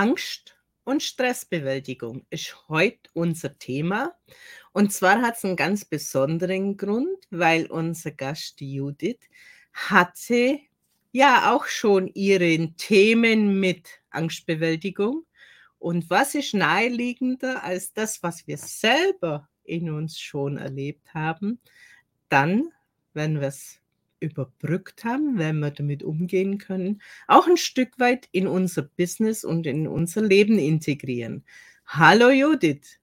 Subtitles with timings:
[0.00, 4.16] Angst und Stressbewältigung ist heute unser Thema.
[4.72, 9.20] Und zwar hat es einen ganz besonderen Grund, weil unser Gast Judith
[9.74, 10.58] hatte
[11.12, 15.26] ja auch schon ihre Themen mit Angstbewältigung.
[15.78, 21.60] Und was ist naheliegender als das, was wir selber in uns schon erlebt haben,
[22.30, 22.70] dann,
[23.12, 23.80] wenn wir es
[24.20, 29.66] überbrückt haben, wenn wir damit umgehen können, auch ein Stück weit in unser Business und
[29.66, 31.44] in unser Leben integrieren.
[31.86, 32.98] Hallo Judith.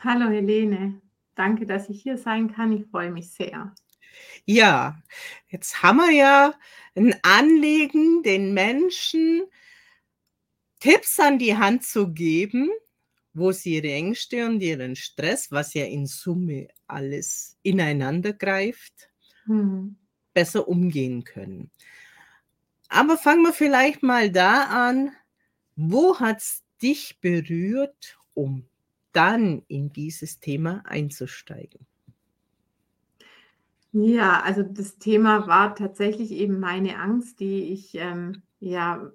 [0.00, 1.00] Hallo Helene.
[1.34, 2.72] Danke, dass ich hier sein kann.
[2.72, 3.74] Ich freue mich sehr.
[4.44, 5.00] Ja,
[5.48, 6.54] jetzt haben wir ja
[6.96, 9.42] ein Anliegen, den Menschen
[10.80, 12.70] Tipps an die Hand zu geben,
[13.34, 19.10] wo sie ihre Ängste und ihren Stress, was ja in Summe alles ineinander greift,
[19.44, 19.96] hm
[20.38, 21.68] besser umgehen können.
[22.88, 25.10] Aber fangen wir vielleicht mal da an,
[25.74, 28.64] wo hat es dich berührt, um
[29.12, 31.88] dann in dieses Thema einzusteigen?
[33.90, 39.10] Ja, also das Thema war tatsächlich eben meine Angst, die ich ähm, ja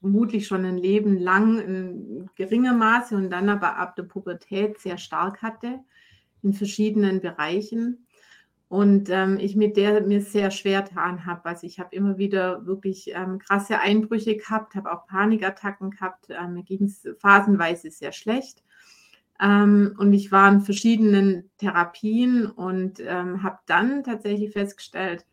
[0.00, 4.98] vermutlich schon ein Leben lang in geringer Maße und dann aber ab der Pubertät sehr
[4.98, 5.80] stark hatte
[6.42, 8.05] in verschiedenen Bereichen
[8.68, 11.44] und ähm, ich mit der mir sehr schwer getan habe.
[11.44, 16.26] Also ich habe immer wieder wirklich ähm, krasse Einbrüche gehabt, habe auch Panikattacken gehabt.
[16.30, 18.64] Ähm, mir ging es phasenweise sehr schlecht.
[19.40, 25.26] Ähm, und ich war in verschiedenen Therapien und ähm, habe dann tatsächlich festgestellt,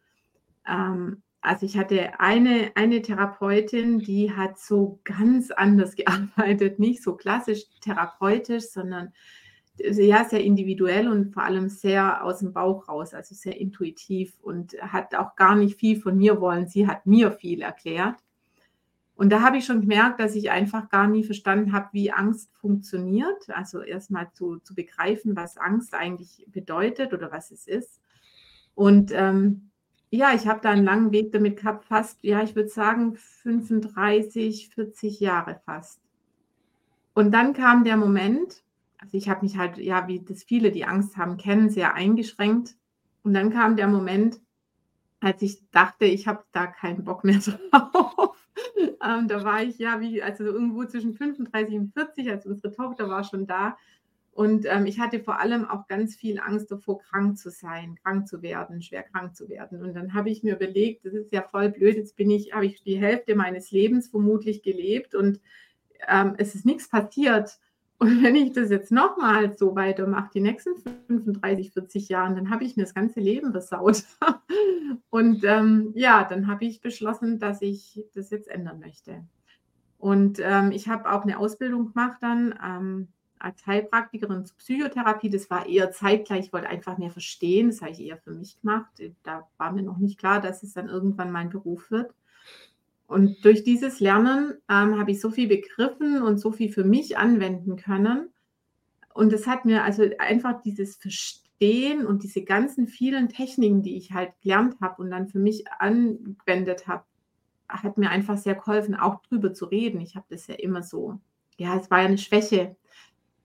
[0.67, 7.15] ähm, also ich hatte eine, eine Therapeutin, die hat so ganz anders gearbeitet, nicht so
[7.15, 9.13] klassisch therapeutisch, sondern
[9.77, 14.73] ja, sehr individuell und vor allem sehr aus dem Bauch raus, also sehr intuitiv und
[14.81, 16.67] hat auch gar nicht viel von mir wollen.
[16.67, 18.15] Sie hat mir viel erklärt.
[19.15, 22.51] Und da habe ich schon gemerkt, dass ich einfach gar nie verstanden habe, wie Angst
[22.57, 23.49] funktioniert.
[23.49, 28.01] Also erstmal zu, zu begreifen, was Angst eigentlich bedeutet oder was es ist.
[28.75, 29.69] Und ähm,
[30.09, 34.69] ja, ich habe da einen langen Weg damit gehabt, fast, ja, ich würde sagen 35,
[34.69, 35.99] 40 Jahre fast.
[37.13, 38.63] Und dann kam der Moment,
[39.03, 42.75] also ich habe mich halt, ja, wie das viele, die Angst haben, kennen, sehr eingeschränkt.
[43.21, 44.39] Und dann kam der Moment,
[45.19, 47.39] als ich dachte, ich habe da keinen Bock mehr
[47.71, 48.37] drauf.
[49.05, 53.09] ähm, da war ich ja wie, also irgendwo zwischen 35 und 40, als unsere Tochter
[53.09, 53.77] war schon da.
[54.31, 58.27] Und ähm, ich hatte vor allem auch ganz viel Angst davor, krank zu sein, krank
[58.27, 59.83] zu werden, schwer krank zu werden.
[59.83, 62.65] Und dann habe ich mir überlegt, das ist ja voll blöd, jetzt bin ich, habe
[62.65, 65.41] ich die Hälfte meines Lebens vermutlich gelebt und
[66.07, 67.59] ähm, es ist nichts passiert.
[67.99, 70.75] Und wenn ich das jetzt nochmal so weitermache, die nächsten
[71.07, 74.03] 35, 40 Jahre, dann habe ich mir das ganze Leben besaut.
[75.09, 79.23] Und ähm, ja, dann habe ich beschlossen, dass ich das jetzt ändern möchte.
[79.97, 83.07] Und ähm, ich habe auch eine Ausbildung gemacht dann ähm,
[83.39, 85.29] als Heilpraktikerin zur Psychotherapie.
[85.29, 87.67] Das war eher zeitgleich, ich wollte einfach mehr verstehen.
[87.67, 88.91] Das habe ich eher für mich gemacht.
[89.23, 92.13] Da war mir noch nicht klar, dass es dann irgendwann mein Beruf wird.
[93.13, 97.15] Und durch dieses Lernen ähm, habe ich so viel begriffen und so viel für mich
[97.15, 98.29] anwenden können.
[99.13, 104.13] Und es hat mir also einfach dieses Verstehen und diese ganzen vielen Techniken, die ich
[104.13, 107.03] halt gelernt habe und dann für mich angewendet habe,
[107.69, 110.01] hat mir einfach sehr geholfen, auch drüber zu reden.
[110.01, 111.19] Ich habe das ja immer so,
[111.57, 112.75] ja, es war ja eine Schwäche.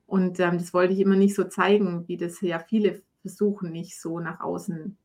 [0.06, 4.00] Und ähm, das wollte ich immer nicht so zeigen, wie das ja viele versuchen, nicht
[4.00, 4.96] so nach außen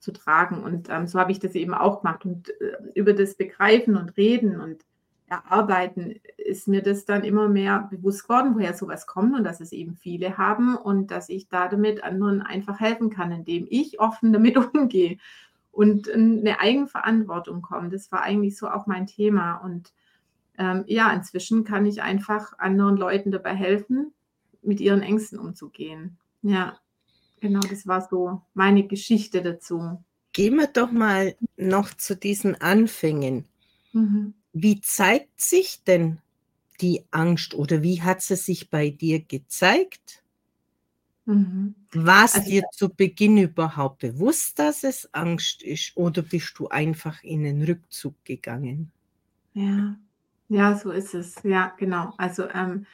[0.00, 0.62] zu tragen.
[0.62, 2.24] Und ähm, so habe ich das eben auch gemacht.
[2.24, 4.84] Und äh, über das Begreifen und Reden und
[5.26, 9.72] Erarbeiten ist mir das dann immer mehr bewusst geworden, woher sowas kommt und dass es
[9.72, 14.32] eben viele haben und dass ich da damit anderen einfach helfen kann, indem ich offen
[14.32, 15.18] damit umgehe
[15.72, 17.88] und eine Eigenverantwortung komme.
[17.88, 19.56] Das war eigentlich so auch mein Thema.
[19.56, 19.92] Und
[20.56, 24.12] ähm, ja, inzwischen kann ich einfach anderen Leuten dabei helfen,
[24.62, 26.18] mit ihren Ängsten umzugehen.
[26.42, 26.78] Ja.
[27.44, 30.02] Genau, das war so meine Geschichte dazu.
[30.32, 33.44] Gehen wir doch mal noch zu diesen Anfängen.
[33.92, 34.32] Mhm.
[34.54, 36.22] Wie zeigt sich denn
[36.80, 40.22] die Angst oder wie hat sie sich bei dir gezeigt?
[41.26, 41.74] Mhm.
[41.92, 46.68] War es also, dir zu Beginn überhaupt bewusst, dass es Angst ist oder bist du
[46.68, 48.90] einfach in den Rückzug gegangen?
[49.52, 49.96] Ja,
[50.48, 51.34] ja, so ist es.
[51.42, 52.14] Ja, genau.
[52.16, 52.86] Also ähm,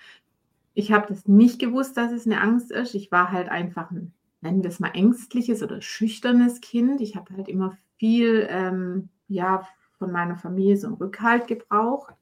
[0.75, 2.97] ich habe das nicht gewusst, dass es eine Angst ist.
[2.97, 7.00] Ich war halt einfach ein nennen wir es mal ängstliches oder schüchternes Kind.
[7.00, 9.66] Ich habe halt immer viel, ähm, ja,
[9.98, 12.14] von meiner Familie so einen Rückhalt gebraucht.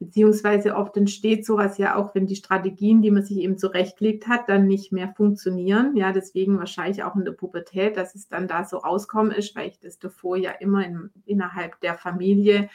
[0.00, 4.48] Beziehungsweise oft entsteht sowas ja auch, wenn die Strategien, die man sich eben zurechtlegt hat,
[4.48, 5.96] dann nicht mehr funktionieren.
[5.96, 9.68] Ja, deswegen wahrscheinlich auch in der Pubertät, dass es dann da so rauskommen ist, weil
[9.68, 12.68] ich das davor ja immer in, innerhalb der Familie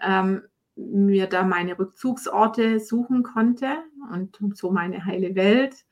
[0.00, 0.42] ähm,
[0.76, 3.68] mir da meine Rückzugsorte suchen konnte
[4.12, 5.84] und so meine heile Welt.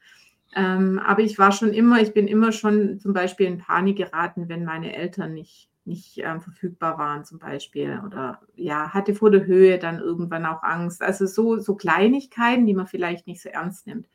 [0.54, 4.48] Ähm, aber ich war schon immer, ich bin immer schon zum Beispiel in Panik geraten,
[4.48, 8.00] wenn meine Eltern nicht, nicht ähm, verfügbar waren, zum Beispiel.
[8.06, 11.02] Oder ja, hatte vor der Höhe dann irgendwann auch Angst.
[11.02, 14.08] Also so, so Kleinigkeiten, die man vielleicht nicht so ernst nimmt.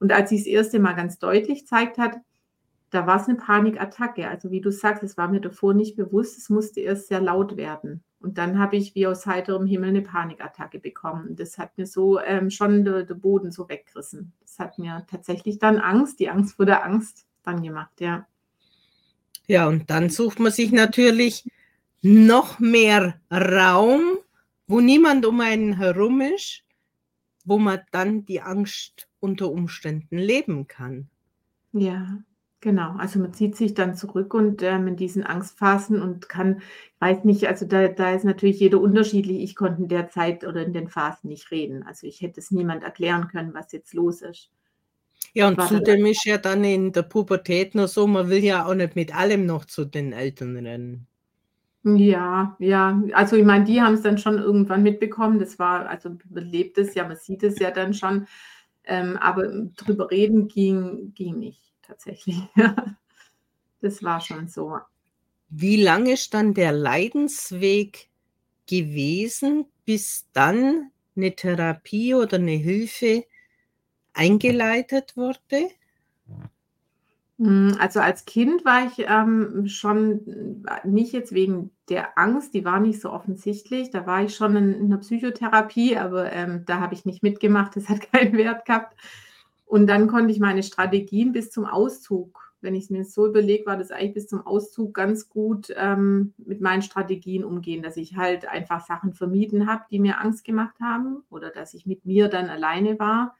[0.00, 2.16] Und als ich das erste Mal ganz deutlich zeigt hat,
[2.90, 4.28] da war es eine Panikattacke.
[4.28, 7.56] Also wie du sagst, es war mir davor nicht bewusst, es musste erst sehr laut
[7.56, 8.04] werden.
[8.24, 11.28] Und dann habe ich wie aus heiterem Himmel eine Panikattacke bekommen.
[11.28, 14.32] Und das hat mir so ähm, schon den de Boden so weggerissen.
[14.40, 18.26] Das hat mir tatsächlich dann Angst, die Angst vor der Angst dann gemacht, ja.
[19.46, 21.46] Ja, und dann sucht man sich natürlich
[22.00, 24.00] noch mehr Raum,
[24.66, 26.64] wo niemand um einen herum ist,
[27.44, 31.10] wo man dann die Angst unter Umständen leben kann.
[31.72, 32.20] Ja,
[32.64, 36.62] Genau, also man zieht sich dann zurück und ähm, in diesen Angstphasen und kann,
[36.94, 39.42] ich weiß nicht, also da, da ist natürlich jeder unterschiedlich.
[39.42, 41.82] Ich konnte in der Zeit oder in den Phasen nicht reden.
[41.82, 44.50] Also ich hätte es niemand erklären können, was jetzt los ist.
[45.34, 48.74] Ja, und zudem ist ja dann in der Pubertät noch so, man will ja auch
[48.74, 51.06] nicht mit allem noch zu den Eltern rennen.
[51.82, 55.38] Ja, ja, also ich meine, die haben es dann schon irgendwann mitbekommen.
[55.38, 58.26] Das war, also man lebt es ja, man sieht es ja dann schon.
[58.84, 62.42] Ähm, aber drüber reden ging, ging nicht tatsächlich.
[63.80, 64.78] das war schon so.
[65.48, 68.08] Wie lange ist dann der Leidensweg
[68.66, 73.24] gewesen, bis dann eine Therapie oder eine Hilfe
[74.14, 75.70] eingeleitet wurde?
[77.38, 82.80] Hm, also als Kind war ich ähm, schon nicht jetzt wegen der Angst, die war
[82.80, 83.90] nicht so offensichtlich.
[83.90, 87.76] Da war ich schon in, in einer Psychotherapie, aber ähm, da habe ich nicht mitgemacht,
[87.76, 88.96] das hat keinen Wert gehabt.
[89.74, 93.66] Und dann konnte ich meine Strategien bis zum Auszug, wenn ich es mir so überlege,
[93.66, 98.16] war das eigentlich bis zum Auszug ganz gut ähm, mit meinen Strategien umgehen, dass ich
[98.16, 102.28] halt einfach Sachen vermieden habe, die mir Angst gemacht haben oder dass ich mit mir
[102.28, 103.34] dann alleine war.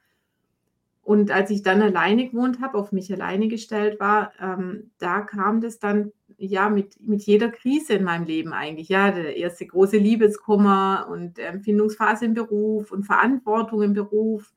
[1.03, 5.61] Und als ich dann alleine gewohnt habe, auf mich alleine gestellt war, ähm, da kam
[5.61, 8.89] das dann ja mit, mit jeder Krise in meinem Leben eigentlich.
[8.89, 14.53] Ja, der erste große Liebeskummer und Empfindungsphase im Beruf und Verantwortung im Beruf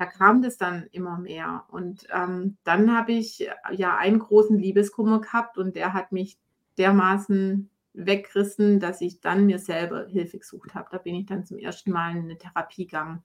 [0.00, 1.64] da kam das dann immer mehr.
[1.68, 6.38] Und ähm, dann habe ich äh, ja einen großen Liebeskummer gehabt und der hat mich
[6.78, 10.88] dermaßen weggerissen, dass ich dann mir selber Hilfe gesucht habe.
[10.90, 13.22] Da bin ich dann zum ersten Mal in eine Therapie gegangen.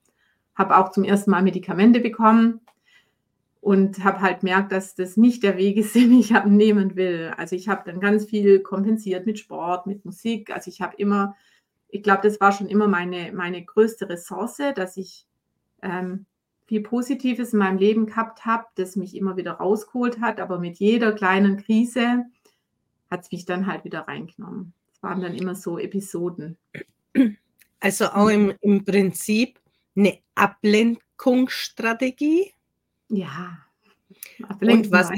[0.53, 2.59] Habe auch zum ersten Mal Medikamente bekommen
[3.61, 7.31] und habe halt merkt, dass das nicht der Weg ist, den ich nehmen will.
[7.37, 10.53] Also ich habe dann ganz viel kompensiert mit Sport, mit Musik.
[10.53, 11.37] Also ich habe immer,
[11.87, 15.25] ich glaube, das war schon immer meine, meine größte Ressource, dass ich
[15.81, 16.25] ähm,
[16.65, 20.77] viel Positives in meinem Leben gehabt habe, das mich immer wieder rausgeholt hat, aber mit
[20.77, 22.25] jeder kleinen Krise
[23.09, 24.73] hat es mich dann halt wieder reingenommen.
[24.91, 26.57] Es waren dann immer so Episoden.
[27.79, 29.59] Also auch im, im Prinzip
[29.95, 32.51] eine Ablenkungsstrategie.
[33.09, 33.59] Ja.
[34.59, 35.11] Und was,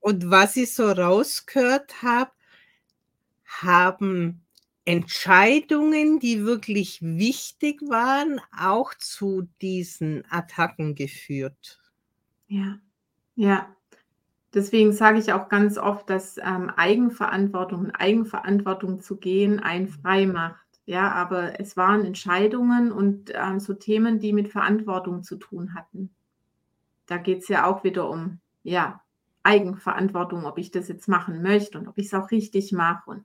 [0.00, 2.30] und was ich so rausgehört habe,
[3.44, 4.45] haben
[4.86, 11.80] Entscheidungen, die wirklich wichtig waren, auch zu diesen Attacken geführt.
[12.46, 12.78] Ja,
[13.34, 13.66] ja.
[14.54, 20.64] Deswegen sage ich auch ganz oft, dass ähm, Eigenverantwortung Eigenverantwortung zu gehen einen frei macht.
[20.86, 26.14] Ja, aber es waren Entscheidungen und ähm, so Themen, die mit Verantwortung zu tun hatten.
[27.06, 29.02] Da geht es ja auch wieder um, ja,
[29.42, 33.24] Eigenverantwortung, ob ich das jetzt machen möchte und ob ich es auch richtig mache und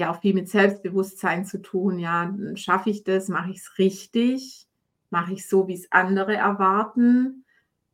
[0.00, 1.98] ja auch viel mit Selbstbewusstsein zu tun.
[1.98, 3.28] Ja, schaffe ich das?
[3.28, 4.66] Mache ich es richtig?
[5.10, 7.44] Mache ich so, wie es andere erwarten?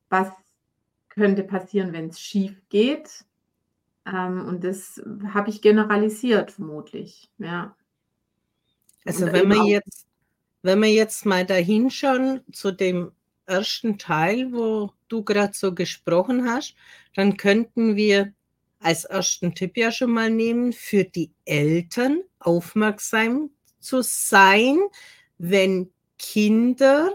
[0.08, 0.28] Was
[1.08, 3.24] könnte passieren, wenn es schief geht?
[4.06, 7.30] Ähm, und das habe ich generalisiert, vermutlich.
[7.38, 7.74] Ja.
[9.04, 10.06] Also wenn wir jetzt,
[10.62, 13.12] wenn wir jetzt mal dahin schauen zu dem
[13.46, 16.74] ersten Teil, wo du gerade so gesprochen hast,
[17.14, 18.32] dann könnten wir
[18.80, 24.78] als ersten Tipp ja schon mal nehmen, für die Eltern aufmerksam zu sein,
[25.38, 27.12] wenn Kinder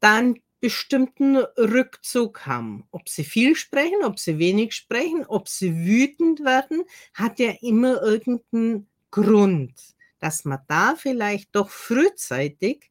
[0.00, 2.84] dann bestimmten Rückzug haben.
[2.90, 8.02] Ob sie viel sprechen, ob sie wenig sprechen, ob sie wütend werden, hat ja immer
[8.02, 9.74] irgendeinen Grund,
[10.18, 12.90] dass man da vielleicht doch frühzeitig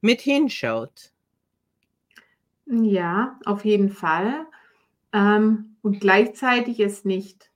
[0.00, 1.12] mit hinschaut.
[2.66, 4.46] Ja, auf jeden Fall.
[5.12, 7.50] Ähm, und gleichzeitig es nicht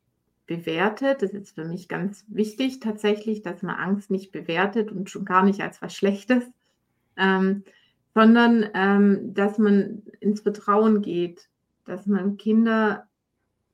[0.46, 1.22] bewertet.
[1.22, 5.44] Das ist für mich ganz wichtig tatsächlich, dass man Angst nicht bewertet und schon gar
[5.44, 6.44] nicht als was Schlechtes,
[7.16, 7.64] ähm,
[8.14, 11.48] sondern ähm, dass man ins Vertrauen geht,
[11.84, 13.06] dass man Kinder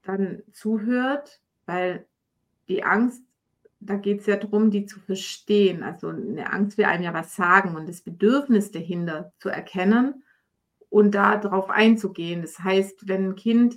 [0.02, 2.06] dann zuhört, weil
[2.68, 3.22] die Angst
[3.84, 5.82] da geht es ja darum, die zu verstehen.
[5.82, 10.22] Also eine Angst will einem ja was sagen und das Bedürfnis dahinter zu erkennen
[10.88, 12.42] und da darauf einzugehen.
[12.42, 13.76] Das heißt, wenn ein Kind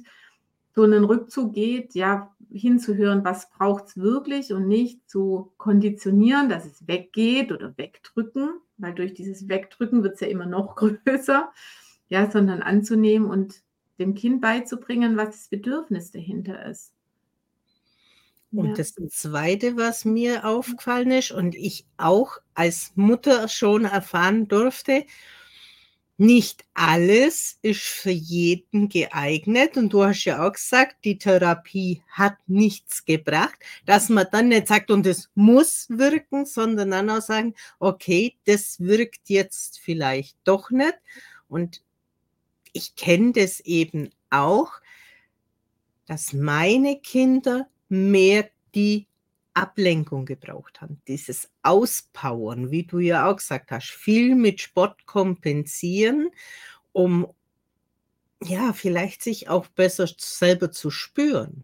[0.76, 6.66] so einen Rückzug geht, ja, hinzuhören, was braucht es wirklich und nicht zu konditionieren, dass
[6.66, 11.52] es weggeht oder wegdrücken, weil durch dieses Wegdrücken wird es ja immer noch größer,
[12.10, 13.62] ja, sondern anzunehmen und
[14.00, 16.92] dem Kind beizubringen, was das Bedürfnis dahinter ist.
[18.52, 18.74] Und ja.
[18.74, 25.06] das Zweite, was mir aufgefallen ist und ich auch als Mutter schon erfahren durfte,
[26.18, 29.78] nicht alles ist für jeden geeignet.
[29.78, 34.68] Und du hast ja auch gesagt, die Therapie hat nichts gebracht, dass man dann nicht
[34.68, 40.70] sagt, und es muss wirken, sondern dann auch sagen, okay, das wirkt jetzt vielleicht doch
[40.72, 40.98] nicht.
[41.50, 41.82] Und
[42.72, 44.72] ich kenne das eben auch,
[46.08, 49.08] dass meine Kinder mehr die
[49.56, 56.30] Ablenkung gebraucht haben, dieses Auspowern, wie du ja auch gesagt hast, viel mit Sport kompensieren,
[56.92, 57.28] um
[58.44, 61.64] ja, vielleicht sich auch besser selber zu spüren.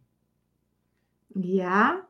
[1.36, 2.01] Ja,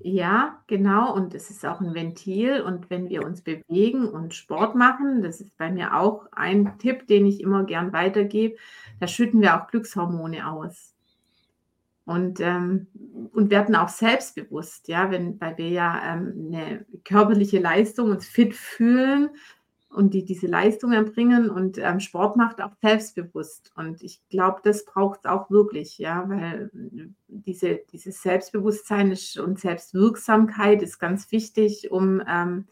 [0.00, 1.12] ja, genau.
[1.14, 2.60] Und es ist auch ein Ventil.
[2.60, 7.06] Und wenn wir uns bewegen und Sport machen, das ist bei mir auch ein Tipp,
[7.08, 8.56] den ich immer gern weitergebe,
[9.00, 10.94] da schütten wir auch Glückshormone aus
[12.08, 12.86] und, ähm,
[13.34, 18.54] und werden auch selbstbewusst, ja, wenn, weil wir ja ähm, eine körperliche Leistung uns fit
[18.54, 19.28] fühlen
[19.90, 23.72] und die diese Leistung erbringen und ähm, Sport macht auch selbstbewusst.
[23.76, 26.70] Und ich glaube, das braucht es auch wirklich, ja, weil
[27.26, 32.68] diese, dieses Selbstbewusstsein und Selbstwirksamkeit ist ganz wichtig, um ähm,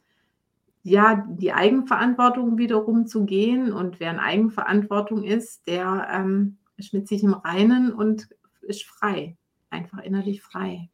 [0.83, 3.71] ja, die Eigenverantwortung wiederum zu gehen.
[3.71, 8.29] Und wer in Eigenverantwortung ist, der ähm, ist mit sich im Reinen und
[8.67, 9.37] ist frei,
[9.71, 10.89] einfach innerlich frei.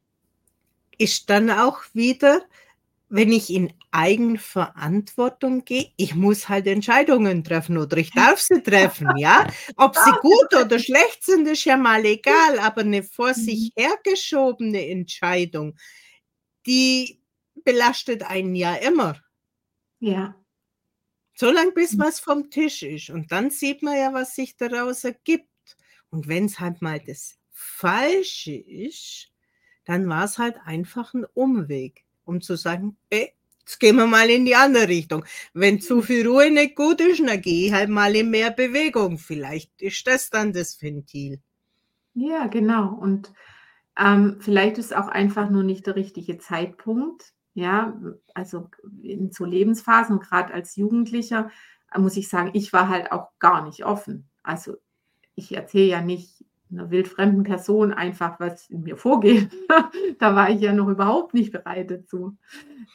[0.98, 2.42] Ist dann auch wieder,
[3.08, 9.10] wenn ich in Eigenverantwortung gehe, ich muss halt Entscheidungen treffen oder ich darf sie treffen,
[9.16, 9.46] ja.
[9.76, 13.82] Ob sie gut oder schlecht sind, ist ja mal egal, aber eine vor sich mhm.
[13.82, 15.76] hergeschobene Entscheidung,
[16.66, 17.22] die
[17.64, 19.20] belastet einen ja immer.
[20.00, 20.34] Ja.
[21.34, 22.00] Solange bis mhm.
[22.00, 23.10] was vom Tisch ist.
[23.10, 25.48] Und dann sieht man ja, was sich daraus ergibt.
[26.10, 29.30] Und wenn es halt mal das Falsche ist,
[29.84, 34.28] dann war es halt einfach ein Umweg, um zu sagen, ey, jetzt gehen wir mal
[34.30, 35.24] in die andere Richtung.
[35.54, 36.02] Wenn zu mhm.
[36.02, 39.18] viel Ruhe nicht gut ist, dann gehe ich halt mal in mehr Bewegung.
[39.18, 41.40] Vielleicht ist das dann das Ventil.
[42.14, 42.94] Ja, genau.
[42.94, 43.32] Und
[43.96, 47.32] ähm, vielleicht ist auch einfach nur nicht der richtige Zeitpunkt.
[47.54, 48.00] Ja,
[48.34, 48.70] also
[49.02, 51.50] in so Lebensphasen, gerade als Jugendlicher,
[51.96, 54.30] muss ich sagen, ich war halt auch gar nicht offen.
[54.42, 54.76] Also
[55.34, 56.41] ich erzähle ja nicht
[56.72, 59.50] einer wildfremden Person einfach, was in mir vorgeht.
[60.18, 62.36] da war ich ja noch überhaupt nicht bereit dazu.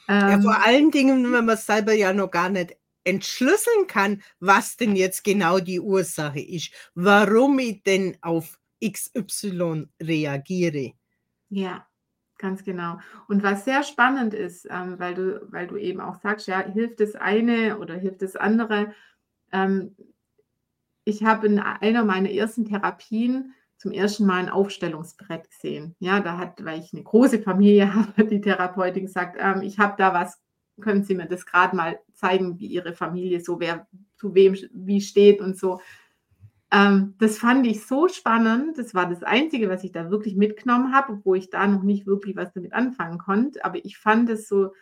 [0.08, 3.86] Ähm, ja, vor ähm, allen Dingen, wenn man es selber ja noch gar nicht entschlüsseln
[3.86, 10.92] kann, was denn jetzt genau die Ursache ist, warum ich denn auf XY reagiere.
[11.48, 11.86] Ja,
[12.36, 12.98] ganz genau.
[13.26, 17.00] Und was sehr spannend ist, ähm, weil, du, weil du eben auch sagst, ja, hilft
[17.00, 18.92] das eine oder hilft das andere.
[19.52, 19.96] Ähm,
[21.04, 25.94] ich habe in einer meiner ersten Therapien zum ersten Mal ein Aufstellungsbrett gesehen.
[26.00, 29.94] Ja, da hat, weil ich eine große Familie habe, die Therapeutin gesagt, ähm, ich habe
[29.96, 30.38] da was,
[30.80, 35.00] können Sie mir das gerade mal zeigen, wie Ihre Familie so, wer zu wem wie
[35.00, 35.80] steht und so.
[36.70, 38.78] Ähm, das fand ich so spannend.
[38.78, 42.06] Das war das Einzige, was ich da wirklich mitgenommen habe, obwohl ich da noch nicht
[42.06, 43.64] wirklich was damit anfangen konnte.
[43.64, 44.72] Aber ich fand es so,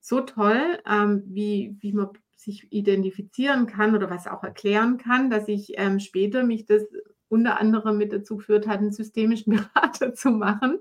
[0.00, 5.48] so toll, ähm, wie, wie man sich identifizieren kann oder was auch erklären kann, dass
[5.48, 6.82] ich ähm, später mich das
[7.28, 10.80] unter anderem mit dazu geführt hat, einen systemischen Berater zu machen.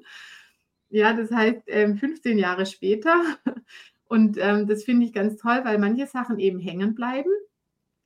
[0.89, 3.21] Ja, das heißt, 15 ähm, Jahre später.
[4.07, 7.31] Und ähm, das finde ich ganz toll, weil manche Sachen eben hängen bleiben,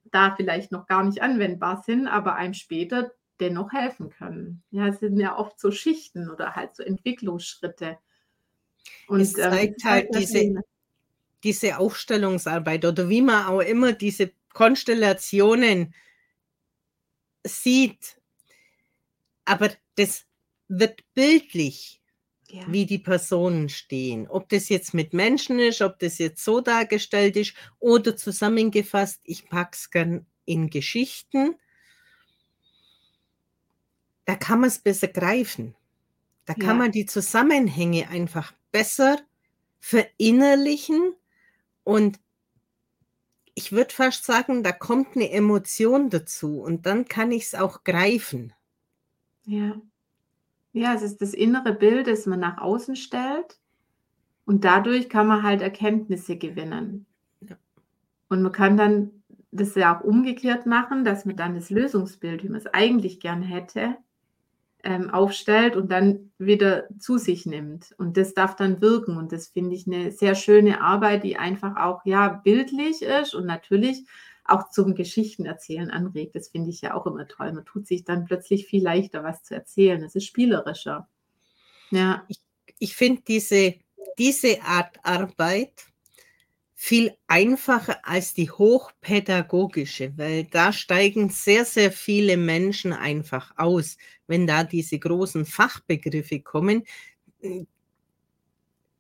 [0.06, 4.64] da vielleicht noch gar nicht anwendbar sind, aber einem später dennoch helfen können.
[4.72, 7.98] Ja, es sind ja oft so Schichten oder halt so Entwicklungsschritte.
[9.08, 10.64] Und, es ähm, zeigt ähm, halt diese,
[11.44, 15.94] diese Aufstellungsarbeit oder wie man auch immer diese Konstellationen
[17.46, 18.19] sieht,
[19.50, 20.26] aber das
[20.68, 22.04] wird bildlich,
[22.50, 22.62] ja.
[22.68, 24.28] wie die Personen stehen.
[24.28, 29.50] Ob das jetzt mit Menschen ist, ob das jetzt so dargestellt ist oder zusammengefasst, ich
[29.50, 31.56] packe es gern in Geschichten.
[34.26, 35.76] Da kann man es besser greifen.
[36.46, 36.74] Da kann ja.
[36.76, 39.20] man die Zusammenhänge einfach besser
[39.80, 41.16] verinnerlichen
[41.84, 42.20] und
[43.56, 47.84] ich würde fast sagen, da kommt eine Emotion dazu und dann kann ich es auch
[47.84, 48.54] greifen.
[49.50, 49.82] Ja.
[50.74, 53.60] Ja, es ist das innere Bild, das man nach außen stellt
[54.46, 57.06] Und dadurch kann man halt Erkenntnisse gewinnen.
[57.42, 57.58] Ja.
[58.30, 59.12] Und man kann dann
[59.52, 63.42] das ja auch umgekehrt machen, dass man dann das Lösungsbild, wie man es eigentlich gern
[63.44, 63.98] hätte,
[64.84, 67.94] ähm, aufstellt und dann wieder zu sich nimmt.
[67.98, 69.18] Und das darf dann wirken.
[69.18, 73.46] Und das finde ich eine sehr schöne Arbeit, die einfach auch ja bildlich ist und
[73.48, 74.06] natürlich
[74.52, 76.36] auch zum Geschichtenerzählen anregt.
[76.36, 77.52] Das finde ich ja auch immer toll.
[77.54, 80.04] Man tut sich dann plötzlich viel leichter, was zu erzählen.
[80.04, 81.08] Es ist spielerischer.
[81.92, 82.26] Ja.
[82.28, 82.40] Ich,
[82.80, 83.76] ich finde diese,
[84.18, 85.90] diese Art Arbeit
[86.82, 94.48] viel einfacher als die hochpädagogische, weil da steigen sehr, sehr viele Menschen einfach aus, wenn
[94.48, 96.86] da diese großen Fachbegriffe kommen.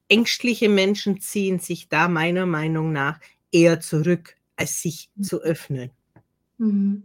[0.09, 5.23] Ängstliche Menschen ziehen sich da meiner Meinung nach eher zurück, als sich mhm.
[5.23, 5.91] zu öffnen.
[6.57, 7.03] Mhm.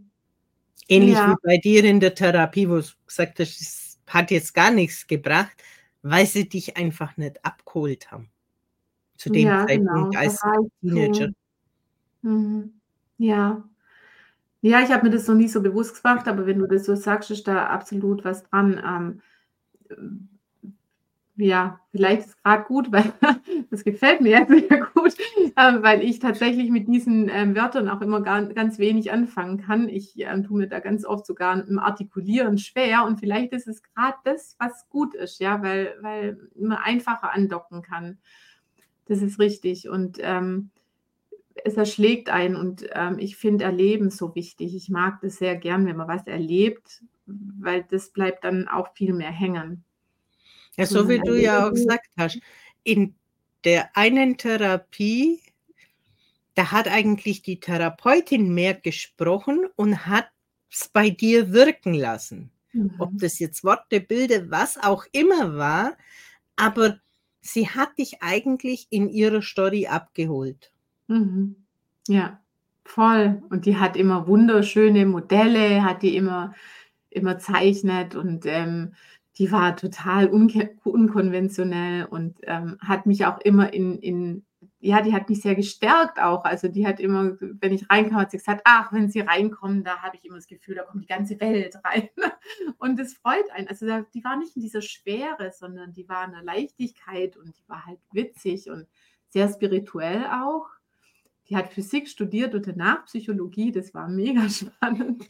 [0.87, 1.31] Ähnlich ja.
[1.31, 5.07] wie bei dir in der Therapie, wo du gesagt hast, es hat jetzt gar nichts
[5.07, 5.55] gebracht,
[6.03, 8.29] weil sie dich einfach nicht abgeholt haben
[9.17, 10.39] zu dem Ja, Zeitpunkt genau, als
[10.81, 11.29] Teenager.
[12.21, 12.73] mhm.
[13.17, 13.63] Ja.
[14.61, 16.95] Ja, ich habe mir das noch nie so bewusst gemacht, aber wenn du das so
[16.95, 19.21] sagst, ist da absolut was dran.
[19.89, 20.29] Ähm,
[21.37, 23.11] ja, vielleicht ist es grad gut, weil
[23.69, 25.15] das gefällt mir jetzt sehr gut,
[25.57, 29.89] ähm, weil ich tatsächlich mit diesen, ähm, Wörtern auch immer gar ganz wenig anfangen kann.
[29.89, 33.83] Ich, ähm, tue mir da ganz oft sogar im Artikulieren schwer und vielleicht ist es
[33.83, 38.17] gerade das, was gut ist, ja, weil weil man einfacher andocken kann.
[39.05, 39.89] Das ist richtig.
[39.89, 40.71] Und ähm,
[41.63, 42.55] es erschlägt einen.
[42.55, 44.75] Und ähm, ich finde Erleben so wichtig.
[44.75, 49.13] Ich mag das sehr gern, wenn man was erlebt, weil das bleibt dann auch viel
[49.13, 49.83] mehr hängen.
[50.77, 52.39] Ja, so wie du ja auch gesagt hast,
[52.83, 53.15] in
[53.63, 55.41] der einen Therapie,
[56.53, 60.27] da hat eigentlich die Therapeutin mehr gesprochen und hat
[60.71, 62.51] es bei dir wirken lassen.
[62.73, 62.95] Mhm.
[62.99, 65.97] Ob das jetzt Worte, Bilder, was auch immer war,
[66.55, 66.99] aber
[67.41, 70.71] sie hat dich eigentlich in ihrer Story abgeholt.
[71.07, 71.55] Mhm.
[72.07, 72.41] Ja,
[72.83, 73.41] voll.
[73.49, 76.53] Und die hat immer wunderschöne Modelle, hat die immer,
[77.09, 78.95] immer zeichnet und ähm,
[79.37, 84.45] die war total unkonventionell und ähm, hat mich auch immer in, in
[84.79, 86.45] ja, die hat mich sehr gestärkt auch.
[86.45, 89.97] Also die hat immer, wenn ich reinkam, hat sie gesagt, ach, wenn sie reinkommen, da
[90.01, 92.09] habe ich immer das Gefühl, da kommt die ganze Welt rein.
[92.77, 93.67] Und es freut einen.
[93.67, 97.67] Also die war nicht in dieser Schwere, sondern die war in der Leichtigkeit und die
[97.67, 98.87] war halt witzig und
[99.29, 100.67] sehr spirituell auch.
[101.49, 105.25] Die hat Physik studiert und danach Psychologie, das war mega spannend.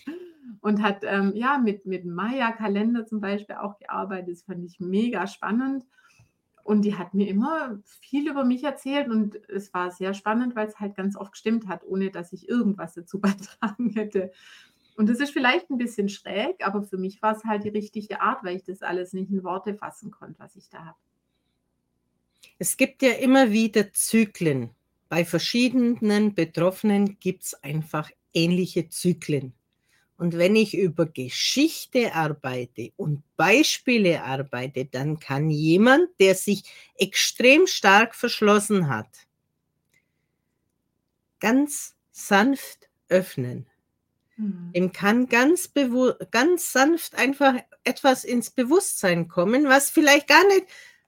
[0.62, 4.36] Und hat ähm, ja mit, mit Maya-Kalender zum Beispiel auch gearbeitet.
[4.36, 5.86] Das fand ich mega spannend.
[6.64, 10.68] Und die hat mir immer viel über mich erzählt und es war sehr spannend, weil
[10.68, 14.32] es halt ganz oft gestimmt hat, ohne dass ich irgendwas dazu beitragen hätte.
[14.98, 18.22] Und das ist vielleicht ein bisschen schräg, aber für mich war es halt die richtige
[18.22, 20.98] Art, weil ich das alles nicht in Worte fassen konnte, was ich da habe.
[22.58, 24.70] Es gibt ja immer wieder Zyklen.
[25.10, 29.54] Bei verschiedenen Betroffenen gibt es einfach ähnliche Zyklen.
[30.18, 36.64] Und wenn ich über Geschichte arbeite und Beispiele arbeite, dann kann jemand, der sich
[36.96, 39.10] extrem stark verschlossen hat,
[41.40, 43.68] ganz sanft öffnen.
[44.38, 44.72] Mhm.
[44.74, 45.72] Dem kann ganz,
[46.32, 50.68] ganz sanft einfach etwas ins Bewusstsein kommen, was vielleicht gar nicht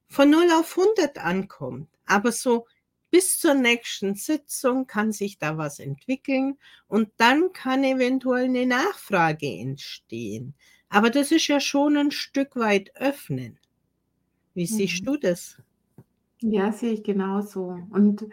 [0.10, 2.68] von 0 auf 100 ankommt, aber so
[3.10, 9.48] bis zur nächsten Sitzung kann sich da was entwickeln und dann kann eventuell eine Nachfrage
[9.48, 10.54] entstehen.
[10.90, 13.58] Aber das ist ja schon ein Stück weit öffnen.
[14.54, 14.68] Wie mhm.
[14.68, 15.62] siehst du das?
[16.42, 17.80] Ja, sehe ich genauso.
[17.90, 18.28] Und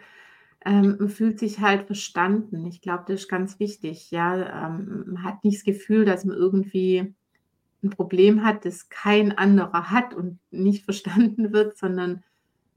[0.65, 2.65] ähm, man fühlt sich halt verstanden.
[2.65, 4.11] Ich glaube, das ist ganz wichtig.
[4.11, 7.13] Ja, ähm, man hat nicht das Gefühl, dass man irgendwie
[7.83, 12.23] ein Problem hat, das kein anderer hat und nicht verstanden wird, sondern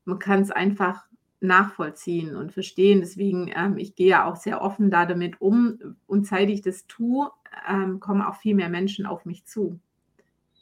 [0.04, 1.06] man kann es einfach
[1.40, 3.00] nachvollziehen und verstehen.
[3.00, 6.86] Deswegen, ähm, ich gehe ja auch sehr offen da damit um und seit ich das
[6.86, 7.30] tue,
[7.68, 9.78] ähm, kommen auch viel mehr Menschen auf mich zu.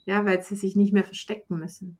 [0.04, 1.98] Ja, weil sie sich nicht mehr verstecken müssen.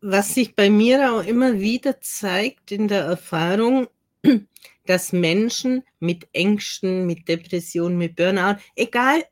[0.00, 3.88] Was sich bei mir auch immer wieder zeigt in der Erfahrung,
[4.86, 9.24] dass Menschen mit Ängsten, mit Depressionen, mit Burnout, egal,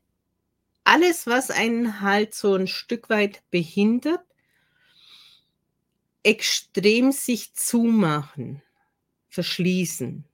[0.83, 4.26] alles, was einen halt so ein Stück weit behindert,
[6.27, 8.61] extrem sich zumachen,
[9.29, 10.25] verschließen.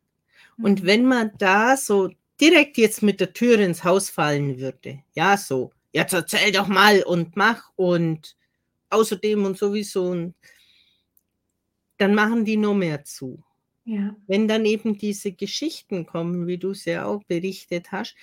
[0.57, 0.87] Und mhm.
[0.87, 5.70] wenn man da so direkt jetzt mit der Tür ins Haus fallen würde, ja, so,
[5.92, 8.37] jetzt erzähl doch mal und mach und
[8.88, 10.35] außerdem und sowieso, und
[11.98, 13.44] dann machen die noch mehr zu.
[13.85, 14.16] Ja.
[14.26, 18.16] Wenn dann eben diese Geschichten kommen, wie du es ja auch berichtet hast,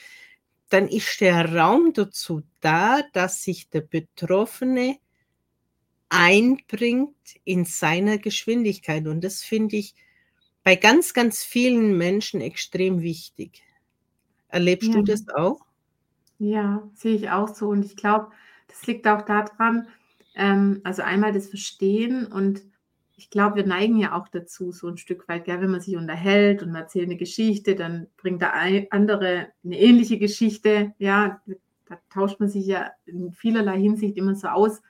[0.70, 4.98] dann ist der Raum dazu da, dass sich der Betroffene
[6.10, 9.08] einbringt in seiner Geschwindigkeit.
[9.08, 9.96] Und das finde ich
[10.64, 13.64] bei ganz, ganz vielen Menschen extrem wichtig.
[14.50, 14.96] Erlebst Ja.
[14.96, 15.62] du das auch?
[16.40, 17.68] Ja, sehe ich auch so.
[17.70, 18.30] Und ich glaube,
[18.68, 19.88] das liegt auch daran,
[20.36, 22.62] ähm, also einmal das Verstehen und
[23.18, 25.98] ich glaube, wir neigen ja auch dazu, so ein Stück weit, gell, wenn man sich
[25.98, 28.54] unterhält und man erzählt eine Geschichte, dann bringt der
[28.94, 30.94] andere eine ähnliche Geschichte.
[31.00, 31.42] Ja,
[31.88, 34.82] da tauscht man sich ja in vielerlei Hinsicht immer so aus.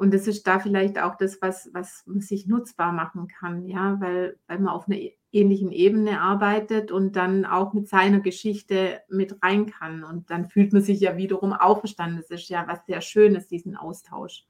[0.00, 4.00] Und das ist da vielleicht auch das, was, was man sich nutzbar machen kann, ja,
[4.00, 4.98] weil, weil man auf einer
[5.30, 10.02] ähnlichen Ebene arbeitet und dann auch mit seiner Geschichte mit rein kann.
[10.02, 12.16] Und dann fühlt man sich ja wiederum auch verstanden.
[12.16, 14.46] Das ist ja was sehr Schönes, diesen Austausch.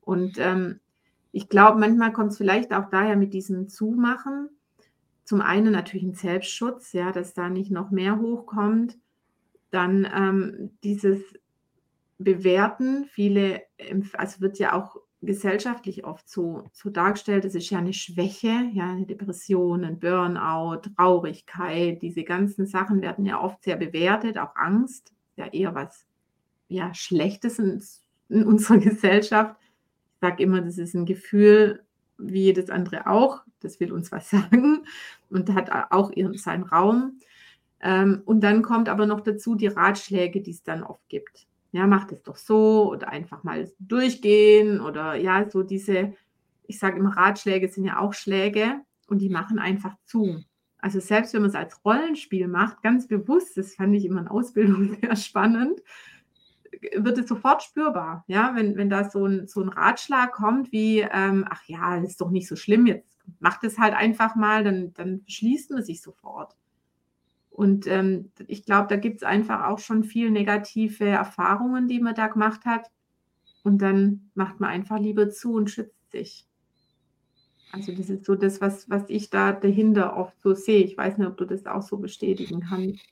[0.00, 0.80] Und ähm,
[1.30, 4.48] ich glaube, manchmal kommt es vielleicht auch daher mit diesem Zumachen.
[5.22, 8.98] Zum einen natürlich ein Selbstschutz, ja, dass da nicht noch mehr hochkommt.
[9.70, 11.20] Dann ähm, dieses
[12.18, 13.06] Bewerten.
[13.06, 17.92] Viele, empf- also wird ja auch gesellschaftlich oft so, so dargestellt, das ist ja eine
[17.92, 24.38] Schwäche, ja, eine Depression, ein Burnout, Traurigkeit, diese ganzen Sachen werden ja oft sehr bewertet,
[24.38, 26.06] auch Angst, ja eher was
[26.68, 27.82] ja, Schlechtes in,
[28.28, 29.56] in unserer Gesellschaft.
[30.14, 31.82] Ich sage immer, das ist ein Gefühl
[32.18, 34.84] wie jedes andere auch, das will uns was sagen
[35.30, 37.18] und hat auch ihren, seinen Raum.
[37.80, 41.88] Ähm, und dann kommt aber noch dazu die Ratschläge, die es dann oft gibt ja,
[41.88, 46.14] mach das doch so oder einfach mal durchgehen oder ja, so diese,
[46.68, 48.76] ich sage immer, Ratschläge sind ja auch Schläge
[49.08, 50.44] und die machen einfach zu.
[50.78, 54.28] Also selbst wenn man es als Rollenspiel macht, ganz bewusst, das fand ich immer in
[54.28, 55.82] Ausbildung sehr spannend,
[56.94, 58.22] wird es sofort spürbar.
[58.28, 62.20] Ja, wenn, wenn da so ein, so ein Ratschlag kommt wie, ähm, ach ja, ist
[62.20, 66.02] doch nicht so schlimm, jetzt macht es halt einfach mal, dann, dann schließt man sich
[66.02, 66.54] sofort.
[67.54, 72.16] Und ähm, ich glaube, da gibt es einfach auch schon viel negative Erfahrungen, die man
[72.16, 72.90] da gemacht hat.
[73.62, 76.48] Und dann macht man einfach lieber zu und schützt sich.
[77.70, 80.82] Also das ist so das, was, was ich da dahinter oft so sehe.
[80.82, 83.04] Ich weiß nicht, ob du das auch so bestätigen kannst.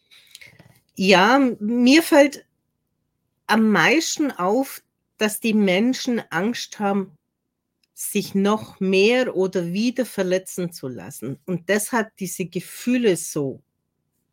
[0.96, 2.44] Ja, mir fällt
[3.46, 4.82] am meisten auf,
[5.18, 7.12] dass die Menschen Angst haben,
[7.94, 13.62] sich noch mehr oder wieder verletzen zu lassen und deshalb diese Gefühle so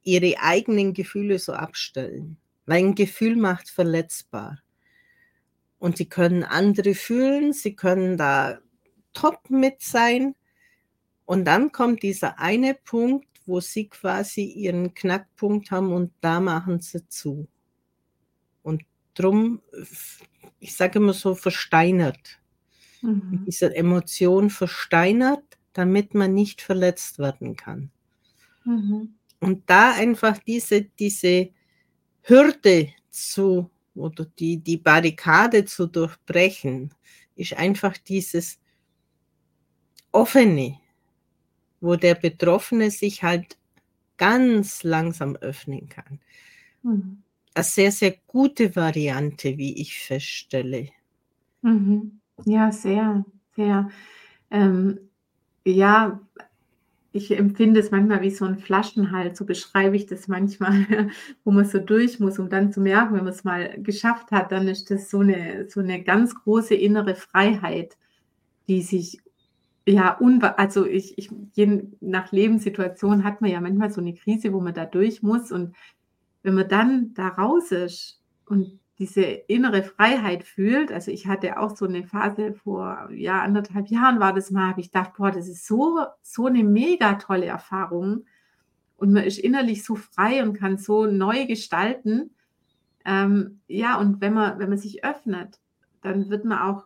[0.03, 4.59] ihre eigenen Gefühle so abstellen, weil ein Gefühl macht verletzbar.
[5.77, 8.59] Und sie können andere fühlen, sie können da
[9.13, 10.35] top mit sein.
[11.25, 16.81] Und dann kommt dieser eine Punkt, wo sie quasi ihren Knackpunkt haben und da machen
[16.81, 17.47] sie zu.
[18.61, 18.83] Und
[19.13, 19.61] drum,
[20.59, 22.39] ich sage immer so, versteinert.
[23.01, 23.43] Mhm.
[23.47, 27.91] Diese Emotion versteinert, damit man nicht verletzt werden kann.
[28.65, 29.15] Mhm.
[29.39, 31.49] Und da einfach diese, diese
[32.23, 36.93] Hürde zu oder die, die Barrikade zu durchbrechen,
[37.35, 38.59] ist einfach dieses
[40.11, 40.79] offene,
[41.81, 43.57] wo der Betroffene sich halt
[44.17, 46.19] ganz langsam öffnen kann.
[46.83, 47.23] Mhm.
[47.53, 50.89] Eine sehr, sehr gute Variante, wie ich feststelle.
[51.61, 52.19] Mhm.
[52.45, 53.25] Ja, sehr,
[53.55, 53.89] sehr.
[54.51, 54.99] Ähm,
[55.65, 56.21] ja,
[57.11, 61.09] ich empfinde es manchmal wie so ein Flaschenhals, so beschreibe ich das manchmal,
[61.43, 64.51] wo man so durch muss, um dann zu merken, wenn man es mal geschafft hat,
[64.51, 67.97] dann ist das so eine, so eine ganz große innere Freiheit,
[68.67, 69.19] die sich
[69.87, 70.19] ja,
[70.57, 74.75] also ich, ich, je nach Lebenssituation hat man ja manchmal so eine Krise, wo man
[74.75, 75.51] da durch muss.
[75.51, 75.75] Und
[76.43, 80.91] wenn man dann da raus ist und diese innere Freiheit fühlt.
[80.91, 84.81] Also ich hatte auch so eine Phase vor ja, anderthalb Jahren war das mal, habe
[84.81, 88.25] ich gedacht, boah, das ist so, so eine mega tolle Erfahrung.
[88.97, 92.35] Und man ist innerlich so frei und kann so neu gestalten.
[93.05, 95.61] Ähm, ja, und wenn man, wenn man sich öffnet,
[96.01, 96.85] dann wird man auch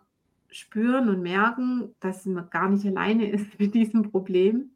[0.52, 4.70] spüren und merken, dass man gar nicht alleine ist mit diesem Problem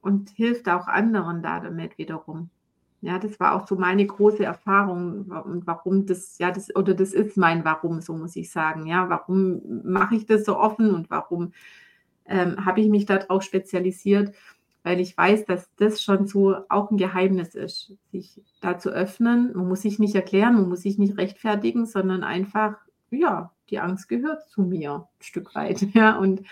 [0.00, 2.48] und hilft auch anderen da damit wiederum.
[3.02, 7.14] Ja, das war auch so meine große Erfahrung und warum das, ja, das, oder das
[7.14, 8.86] ist mein Warum, so muss ich sagen.
[8.86, 11.52] Ja, warum mache ich das so offen und warum
[12.26, 14.34] ähm, habe ich mich darauf spezialisiert?
[14.82, 19.52] Weil ich weiß, dass das schon so auch ein Geheimnis ist, sich da zu öffnen.
[19.54, 22.76] Man muss sich nicht erklären, man muss sich nicht rechtfertigen, sondern einfach,
[23.10, 25.80] ja, die Angst gehört zu mir ein Stück weit.
[25.94, 26.42] Ja, und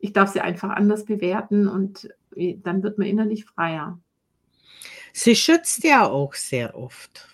[0.00, 4.00] ich darf sie einfach anders bewerten und äh, dann wird man innerlich freier.
[5.12, 7.28] Sie schützt ja auch sehr oft.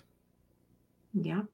[1.13, 1.47] Ja.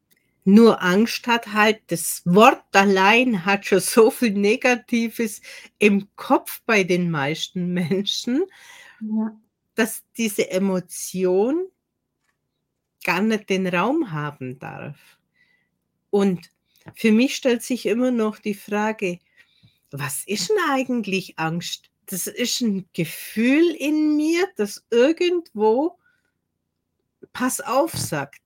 [0.44, 5.40] Nur Angst hat halt, das Wort allein hat schon so viel Negatives
[5.78, 8.44] im Kopf bei den meisten Menschen,
[9.00, 9.34] ja.
[9.74, 11.66] dass diese Emotion
[13.04, 14.98] gar nicht den Raum haben darf.
[16.10, 16.50] Und
[16.94, 19.18] für mich stellt sich immer noch die Frage,
[19.90, 21.90] was ist denn eigentlich Angst?
[22.06, 25.98] Das ist ein Gefühl in mir, das irgendwo
[27.34, 28.40] Pass auf sagt.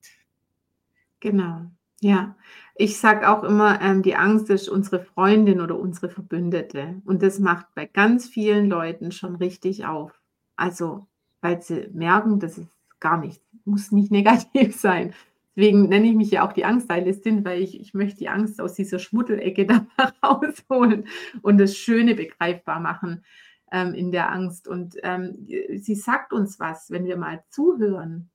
[1.19, 1.67] Genau,
[2.01, 2.35] ja.
[2.75, 7.01] Ich sage auch immer, ähm, die Angst ist unsere Freundin oder unsere Verbündete.
[7.05, 10.19] Und das macht bei ganz vielen Leuten schon richtig auf.
[10.55, 11.07] Also,
[11.41, 15.13] weil sie merken, das ist gar nichts, muss nicht negativ sein.
[15.55, 18.73] Deswegen nenne ich mich ja auch die Angststylistin, weil ich, ich möchte die Angst aus
[18.73, 19.85] dieser Schmuddelecke da
[20.23, 21.07] rausholen
[21.41, 23.23] und das Schöne begreifbar machen
[23.71, 24.67] ähm, in der Angst.
[24.67, 28.31] Und ähm, sie sagt uns was, wenn wir mal zuhören.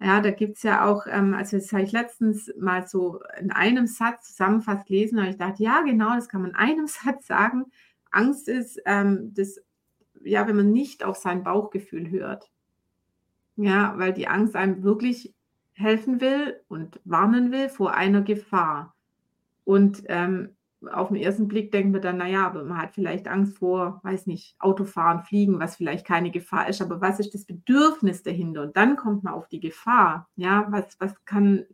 [0.00, 3.52] Ja, da gibt es ja auch, ähm, also das habe ich letztens mal so in
[3.52, 7.26] einem Satz zusammenfasst gelesen, und ich dachte, ja, genau, das kann man in einem Satz
[7.26, 7.66] sagen.
[8.10, 9.60] Angst ist, ähm, das,
[10.22, 12.50] ja, wenn man nicht auf sein Bauchgefühl hört.
[13.56, 15.32] Ja, weil die Angst einem wirklich
[15.72, 18.94] helfen will und warnen will vor einer Gefahr.
[19.64, 20.53] Und ähm,
[20.92, 24.26] auf den ersten Blick denken wir dann, naja, aber man hat vielleicht Angst vor, weiß
[24.26, 28.62] nicht, Autofahren, Fliegen, was vielleicht keine Gefahr ist, aber was ist das Bedürfnis dahinter?
[28.62, 30.28] Und dann kommt man auf die Gefahr.
[30.36, 31.64] Ja, was, was kann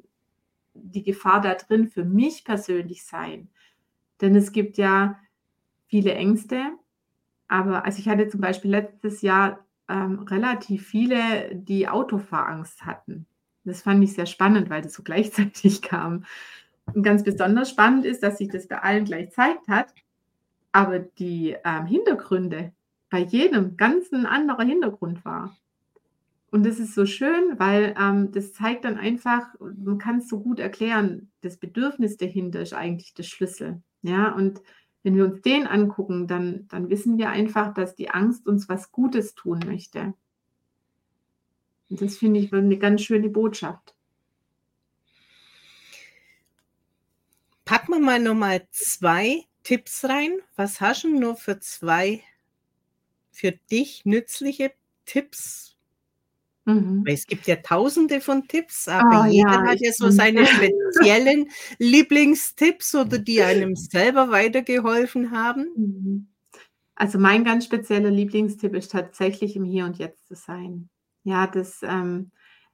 [0.74, 3.48] die Gefahr da drin für mich persönlich sein?
[4.20, 5.18] Denn es gibt ja
[5.86, 6.72] viele Ängste,
[7.48, 13.26] aber also ich hatte zum Beispiel letztes Jahr ähm, relativ viele, die Autofahrangst hatten.
[13.64, 16.24] Das fand ich sehr spannend, weil das so gleichzeitig kam.
[16.94, 19.94] Und ganz besonders spannend ist, dass sich das bei allen gleich gezeigt hat,
[20.72, 22.72] aber die ähm, Hintergründe
[23.10, 25.56] bei jedem ganz ein anderer Hintergrund war.
[26.50, 30.40] Und das ist so schön, weil ähm, das zeigt dann einfach, man kann es so
[30.40, 33.82] gut erklären, das Bedürfnis dahinter ist eigentlich der Schlüssel.
[34.02, 34.60] Ja, und
[35.02, 38.90] wenn wir uns den angucken, dann, dann wissen wir einfach, dass die Angst uns was
[38.90, 40.14] Gutes tun möchte.
[41.88, 43.94] Und das finde ich eine ganz schöne Botschaft.
[47.64, 50.38] Packen wir mal nochmal zwei Tipps rein.
[50.56, 52.22] Was hast du nur für zwei
[53.30, 54.72] für dich nützliche
[55.06, 55.76] Tipps?
[56.64, 57.04] Mhm.
[57.06, 60.46] Es gibt ja tausende von Tipps, aber oh, jeder ja, hat ja so seine
[60.92, 65.68] speziellen Lieblingstipps oder die einem selber weitergeholfen haben.
[65.76, 66.28] Mhm.
[66.94, 70.90] Also mein ganz spezieller Lieblingstipp ist tatsächlich im Hier und Jetzt zu sein.
[71.24, 72.30] Ja, das, ähm,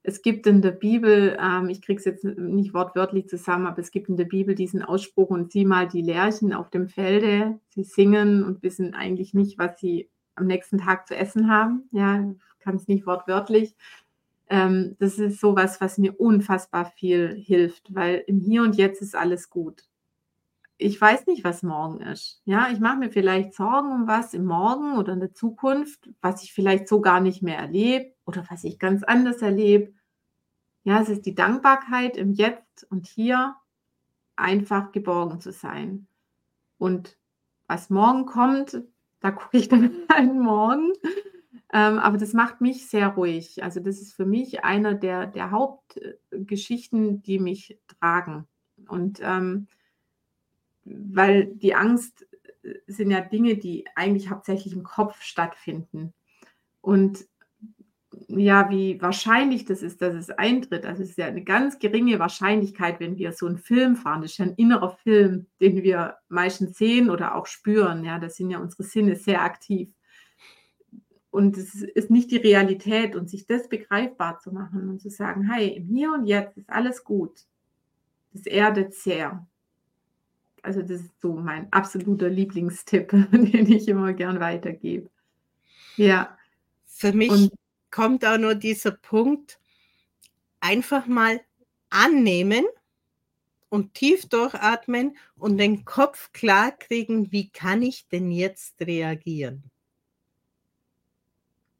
[0.06, 3.90] es gibt in der Bibel, ähm, ich kriege es jetzt nicht wortwörtlich zusammen, aber es
[3.90, 7.82] gibt in der Bibel diesen Ausspruch und sieh mal die Lerchen auf dem Felde, sie
[7.82, 11.88] singen und wissen eigentlich nicht, was sie am nächsten Tag zu essen haben.
[11.90, 12.24] Ja,
[12.60, 13.74] kann es nicht wortwörtlich.
[14.48, 19.16] Ähm, das ist sowas, was mir unfassbar viel hilft, weil im Hier und Jetzt ist
[19.16, 19.82] alles gut
[20.78, 22.42] ich weiß nicht, was morgen ist.
[22.44, 26.42] Ja, ich mache mir vielleicht Sorgen um was im Morgen oder in der Zukunft, was
[26.42, 29.94] ich vielleicht so gar nicht mehr erlebe oder was ich ganz anders erlebe.
[30.84, 33.56] Ja, es ist die Dankbarkeit im Jetzt und hier
[34.36, 36.06] einfach geborgen zu sein.
[36.78, 37.16] Und
[37.66, 38.82] was morgen kommt,
[39.20, 40.92] da gucke ich dann einen Morgen.
[41.72, 43.62] Ähm, aber das macht mich sehr ruhig.
[43.62, 48.46] Also das ist für mich einer der, der Hauptgeschichten, die mich tragen.
[48.88, 49.66] Und ähm,
[50.84, 52.26] weil die Angst
[52.62, 56.12] äh, sind ja Dinge, die eigentlich hauptsächlich im Kopf stattfinden.
[56.80, 57.26] Und
[58.28, 60.84] ja, wie wahrscheinlich das ist, dass es eintritt.
[60.84, 64.22] Also es ist ja eine ganz geringe Wahrscheinlichkeit, wenn wir so einen Film fahren.
[64.22, 68.04] Das ist ja ein innerer Film, den wir meistens sehen oder auch spüren.
[68.04, 69.88] Ja, da sind ja unsere Sinne sehr aktiv.
[71.30, 75.50] Und es ist nicht die Realität und sich das begreifbar zu machen und zu sagen,
[75.50, 77.44] hey, im Hier und Jetzt ist alles gut.
[78.32, 79.46] Das erdet sehr.
[80.62, 85.10] Also das ist so mein absoluter Lieblingstipp, den ich immer gern weitergebe.
[85.96, 86.36] Ja.
[86.86, 87.52] Für mich und,
[87.96, 89.58] kommt auch nur dieser Punkt,
[90.60, 91.40] einfach mal
[91.88, 92.66] annehmen
[93.70, 99.70] und tief durchatmen und den Kopf klar kriegen, wie kann ich denn jetzt reagieren?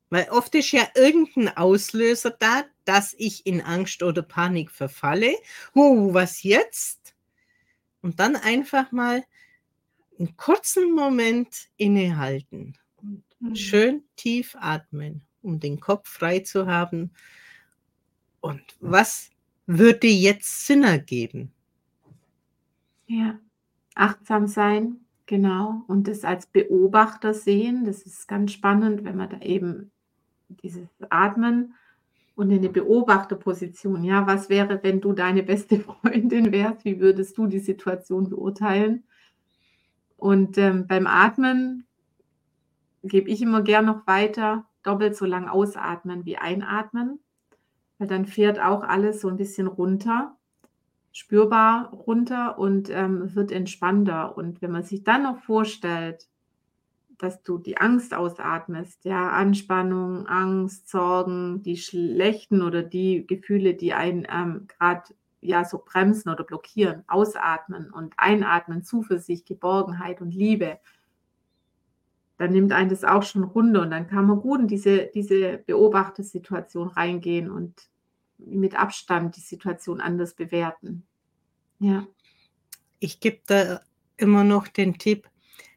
[0.08, 5.36] Weil oft ist ja irgendein Auslöser da, dass ich in Angst oder Panik verfalle.
[5.74, 7.14] Oh, was jetzt?
[8.00, 9.22] Und dann einfach mal
[10.18, 13.54] einen kurzen Moment innehalten und mhm.
[13.54, 17.10] schön tief atmen, um den Kopf frei zu haben.
[18.40, 19.30] Und was
[19.66, 21.52] würde jetzt Sinn ergeben?
[23.06, 23.38] Ja,
[23.94, 25.82] achtsam sein, genau.
[25.86, 29.90] Und das als Beobachter sehen, das ist ganz spannend, wenn man da eben
[30.48, 31.74] dieses Atmen
[32.34, 34.04] und in eine Beobachterposition.
[34.04, 36.84] Ja, was wäre, wenn du deine beste Freundin wärst?
[36.84, 39.04] Wie würdest du die Situation beurteilen?
[40.16, 41.86] Und ähm, beim Atmen
[43.02, 47.20] gebe ich immer gern noch weiter, doppelt so lang ausatmen wie einatmen,
[47.98, 50.36] weil dann fährt auch alles so ein bisschen runter.
[51.12, 54.36] spürbar runter und, ähm, wird entspannter.
[54.36, 56.28] Und wenn man sich dann noch vorstellt,
[57.18, 63.94] dass du die Angst ausatmest, ja, Anspannung, Angst, Sorgen, die schlechten oder die Gefühle, die
[63.94, 70.78] einen, ähm, grad, ja, so bremsen oder blockieren, ausatmen und einatmen, Zuversicht, Geborgenheit und Liebe.
[72.38, 75.58] Dann nimmt einen das auch schon runter und dann kann man gut in diese diese
[75.66, 77.88] Beobachtungssituation reingehen und
[78.38, 81.06] mit Abstand die Situation anders bewerten.
[81.78, 82.06] Ja.
[82.98, 83.80] Ich gebe da
[84.18, 85.28] immer noch den Tipp: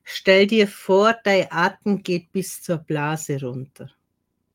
[0.04, 3.90] Stell dir vor, dein Atem geht bis zur Blase runter.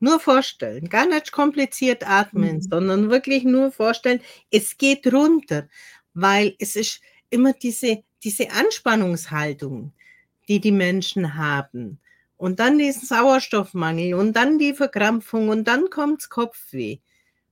[0.01, 2.61] Nur vorstellen, gar nicht kompliziert atmen, Mhm.
[2.63, 5.67] sondern wirklich nur vorstellen, es geht runter,
[6.13, 9.93] weil es ist immer diese diese Anspannungshaltung,
[10.49, 11.99] die die Menschen haben
[12.37, 16.99] und dann diesen Sauerstoffmangel und dann die Verkrampfung und dann kommt's Kopfweh.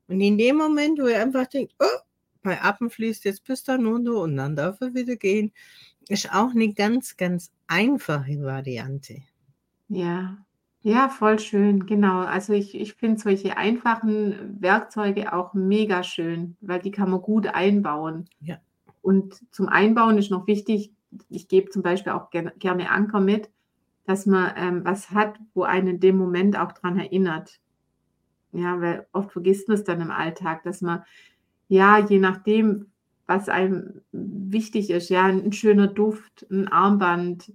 [0.09, 2.01] Und in dem Moment, wo ihr einfach denkt: „Oh,
[2.43, 5.53] mein Atem fließt jetzt bis da runter und dann darf er wieder gehen“,
[6.09, 9.23] ist auch 'ne ganz, ganz einfache Variante.
[9.91, 10.39] Ja.
[10.85, 12.19] Ja, voll schön, genau.
[12.23, 17.47] Also, ich ich finde solche einfachen Werkzeuge auch mega schön, weil die kann man gut
[17.47, 18.29] einbauen.
[18.41, 18.59] Ja.
[19.03, 20.93] Und zum Einbauen ist noch wichtig
[21.31, 23.51] ich gebe zum Beispiel auch gern gerne Anker mit,
[24.07, 27.61] dass man, ähm, was hat, wo einen in dem Moment auch dran erinnert.
[28.53, 31.05] Ja, weil oft vergisst man's dann im Alltag, dass man
[31.69, 32.89] ja, je nachdem,
[33.27, 37.53] was einem wichtig ist, ja, 'n schöner Duft, 'n Armband,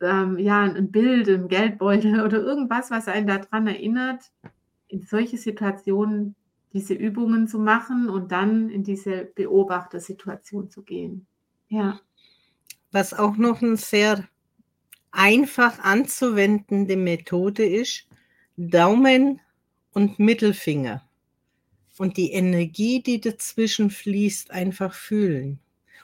[0.00, 4.32] ähm, ja, 'n Bild, 'n Geldbeutel oder irgendwas, was einen da dran erinnert,
[4.88, 6.36] in solche Situationen
[6.74, 11.26] diese Übungen zu machen und dann in diese Beobachtersituation zu gehen.
[11.68, 12.00] Ja.
[12.92, 14.24] Was auch noch 'n sehr
[15.12, 18.06] einfach anzuwendende Methode ist,
[18.56, 19.40] Daumen
[19.92, 21.02] und Mittelfinger
[21.98, 25.60] und die Energie, die dazwischen fließt, einfach fühlen.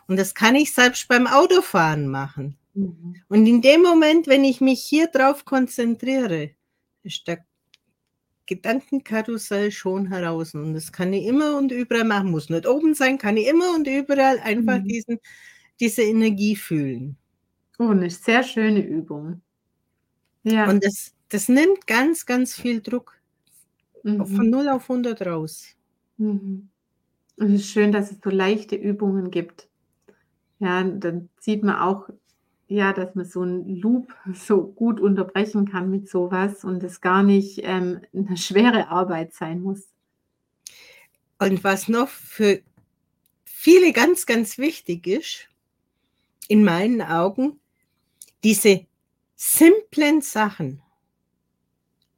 [0.09, 2.59] Und das kann ich selbst beim Autofahren machen.
[2.75, 3.23] Mhm.
[3.29, 6.51] Und in dem Moment, wenn ich mich hier drauf konzentriere,
[7.05, 7.45] ist der
[8.47, 12.31] Gedankenkarussell schon heraus und das kann ich immer und überall machen.
[12.33, 14.89] Muss nicht oben sein, kann ich immer und überall einfach Mhm.
[14.89, 15.21] diesen
[15.83, 17.19] diese Energie fühlen.
[17.79, 19.43] Oh, 'ne sehr schöne Übung.
[20.45, 20.67] Ja.
[20.71, 23.19] Und das das nimmt ganz, ganz viel Druck
[24.05, 24.51] von Mhm.
[24.51, 25.75] 0 auf 100 raus.
[26.19, 26.69] Mhm.
[27.39, 29.69] Und es ist schön, dass es so leichte Übungen gibt.
[30.61, 32.09] Ja, dann sieht man auch,
[32.69, 37.01] ja, dass man so 'n Loop so gut unterbrechen kann mit so was und es
[37.03, 39.87] gar nicht, ähm, 'ne schwere Arbeit sein muss.
[41.41, 42.63] Und was noch für
[43.45, 45.49] viele ganz, ganz wichtig ist
[46.53, 47.59] in meinen Augen,
[48.45, 48.87] diese
[49.37, 50.83] simplen Sachen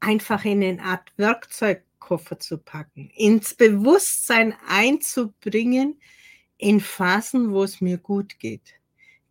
[0.03, 6.01] einfach in 'nen Art Werkzeugkoffer zu packen, ins Bewusstsein einzubringen
[6.59, 8.75] in Phasen, wo's mir gut geht,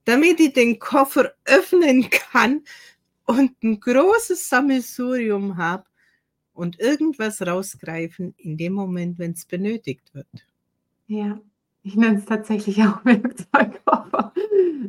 [0.06, 2.63] damit ich den Koffer öffnen kann
[3.26, 5.86] und 'n großes Sammelsurium habe
[6.54, 10.28] und irgendwas rausgreifen in dem Moment, wenn's benötigt wird.
[11.08, 11.39] Ja,
[11.84, 14.34] ich nenne es tatsächlich auch Werkzeugkoffer.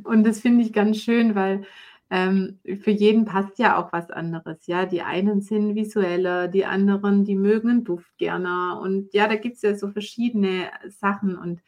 [0.05, 1.65] Und das finde ich ganz schön, weil,
[2.11, 4.87] ähm, für jeden passt ja auch was anderes, ja?
[4.87, 9.63] Die einen sind visueller, die anderen, die mögen 'n Duft gerne und ja, da gibt's
[9.63, 11.61] ja so verschiedene Sachen und,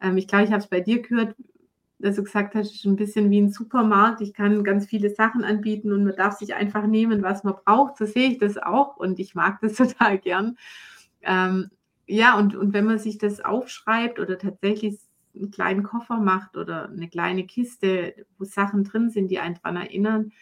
[0.00, 1.34] ähm, ich glaube, ich habe es bei dir gehört,
[1.98, 4.20] dass du gesagt hast, es ist 'n bisschen wie 'n Supermarkt.
[4.22, 7.96] Ich kann ganz viele Sachen anbieten und man darf sich einfach nehmen, was man braucht.
[7.98, 10.56] So sehe ich das auch und ich mag das total gern.
[11.22, 11.70] Ähm,
[12.06, 16.56] ja, und und wenn man sich das aufschreibt oder tatsächlich s 'n kleinen Koffer macht
[16.56, 20.32] oder 'ne kleine Kiste, wo Sachen drin sind, die einen dran erinnern,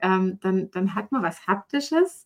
[0.00, 2.24] ähm, dann dann hat man was Haptisches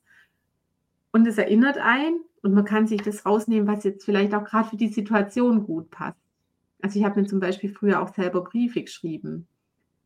[1.15, 4.67] und es erinnert einen und man kann sich das rausnehmen, was jetzt vielleicht auch grad
[4.67, 6.19] für die Situation gut passt.
[6.83, 9.47] Also, ich habe mir zum Beispiel früher auch selber Briefe geschrieben,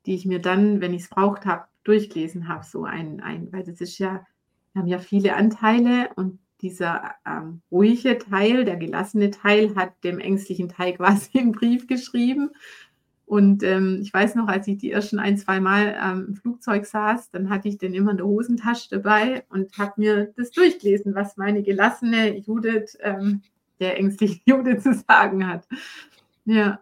[0.07, 3.81] die ich mir dann, wenn ich's braucht habe, durchgelesen habe, so ein ein weil das
[3.81, 4.27] ist ja
[4.75, 10.19] wir haben ja viele Anteile und dieser, ähm, ruhige Teil, der gelassene Teil hat dem
[10.21, 12.51] ängstlichen Teil quasi 'n Brief geschrieben.
[13.27, 17.31] Und, ähm, ich weiß noch, als ich die ersten ein, zweimal, ähm, im Flugzeug saß,
[17.33, 21.37] dann hatte ich den immer in der Hosentasche dabei und habe mir das durchgelesen, was
[21.39, 23.43] meine gelassene Judith, ähm,
[23.81, 25.67] der ängstlichen Judith zu sagen hat.
[26.47, 26.81] Ja,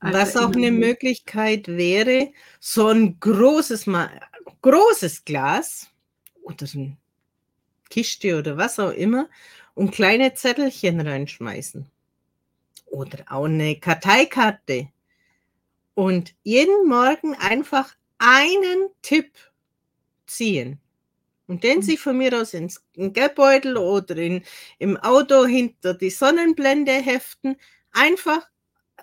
[0.00, 0.72] als Was auch 'ne Erinnerung.
[0.72, 3.86] Möglichkeit wäre, so 'n großes
[4.62, 5.88] großes Glas
[6.42, 6.96] oder so 'n
[7.92, 9.28] Kiste oder was auch immer
[9.74, 11.86] und kleine Zettelchen reinschmeißen.
[12.86, 14.88] Oder auch 'ne Karteikarte.
[15.96, 19.30] Und jeden Morgen einfach einen Tipp
[20.26, 20.80] ziehen
[21.48, 21.82] und den Mhm.
[21.82, 24.44] sich von mir aus ins Geldbeutel oder in
[24.78, 27.56] im Auto hinter die Sonnenblende heften.
[27.92, 28.48] Einfach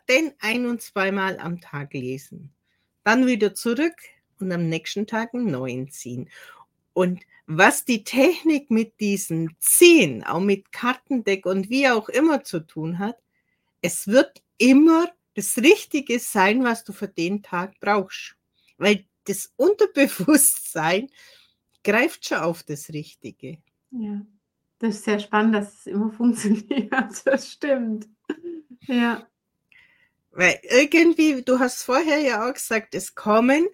[0.10, 2.54] den ein- und zweimal am Tag lesen.
[3.06, 3.96] Dann wieder zurück
[4.40, 6.30] und am nächsten Tag einen neuen ziehen.
[6.94, 12.60] Und was die Technik mit diesen Ziehen, auch mit Kartendeck und wie auch immer zu
[12.60, 13.18] tun hat,
[13.82, 18.36] es wird immer das Richtige sein, was du für den Tag brauchst.
[18.78, 21.10] Weil das Unterbewusstsein
[21.84, 23.58] greift schon auf das Richtige.
[23.92, 24.22] Ja,
[24.80, 26.92] das ist sehr spannend, dass es immer funktioniert.
[27.26, 28.08] Das stimmt.
[28.82, 29.28] Ja.
[30.32, 33.68] Weil irgendwie, du hast vorher ja auch gesagt, es kommen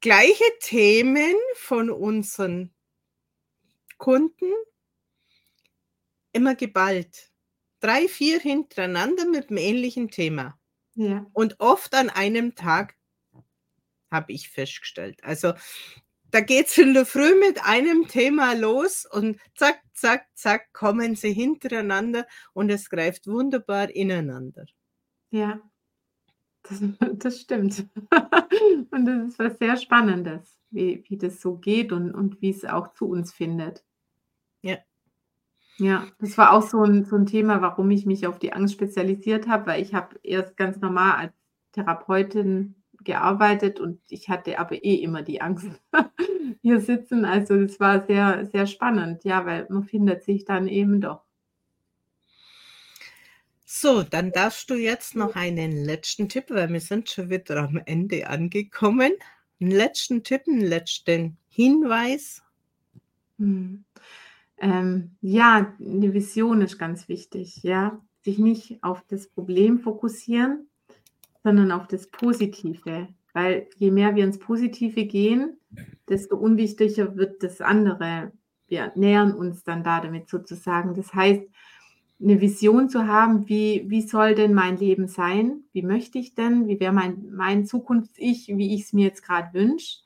[0.00, 2.72] gleiche Themen von unseren
[3.98, 4.52] Kunden
[6.32, 7.30] immer geballt.
[7.80, 10.58] Drei, vier hintereinander mit einem ähnlichen Thema.
[10.94, 11.26] Ja.
[11.32, 12.96] Und oft an einem Tag
[14.10, 15.22] habe ich festgestellt.
[15.24, 15.54] Also
[16.30, 21.14] da geht es in der Früh mit einem Thema los und zack, zack, zack kommen
[21.14, 24.64] sie hintereinander und es greift wunderbar ineinander.
[25.30, 25.60] Ja,
[26.62, 26.82] das,
[27.18, 27.86] das stimmt.
[28.90, 32.64] und das ist was sehr Spannendes, wie, wie das so geht und, und wie es
[32.64, 33.84] auch zu uns findet.
[34.62, 34.78] Ja.
[35.78, 38.74] Ja, das war auch so ein, so ein Thema, warum ich mich auf die Angst
[38.74, 41.32] spezialisiert habe, weil ich habe erst ganz normal als
[41.72, 45.68] Therapeutin gearbeitet und ich hatte aber eh immer die Angst
[46.62, 47.24] hier sitzen.
[47.24, 51.24] Also das war sehr, sehr spannend, ja, weil man findet sich dann eben doch.
[53.74, 57.80] So, dann darfst du jetzt noch einen letzten Tipp, weil wir sind schon wieder am
[57.86, 59.12] Ende angekommen.
[59.62, 62.42] Einen letzten Tipp, einen letzten Hinweis.
[63.38, 63.82] Hm.
[64.58, 67.98] Ähm, ja, eine Vision ist ganz wichtig, ja.
[68.20, 70.68] Sich nicht auf das Problem fokussieren,
[71.42, 73.08] sondern auf das Positive.
[73.32, 75.58] Weil je mehr wir ins Positive gehen,
[76.10, 78.32] desto unwichtiger wird das andere.
[78.68, 80.94] Wir nähern uns dann da damit sozusagen.
[80.94, 81.44] Das heißt,
[82.22, 85.64] eine Vision zu haben, wie, wie soll denn mein Leben sein?
[85.72, 86.68] Wie möchte ich denn?
[86.68, 89.98] Wie wäre mein, mein Zukunfts-Ich, wie ich es mir jetzt gerade wünsche?